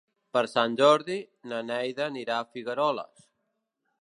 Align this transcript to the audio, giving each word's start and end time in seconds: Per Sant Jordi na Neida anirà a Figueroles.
Per 0.35 0.41
Sant 0.53 0.77
Jordi 0.79 1.17
na 1.53 1.61
Neida 1.69 2.07
anirà 2.09 2.41
a 2.41 2.49
Figueroles. 2.57 3.31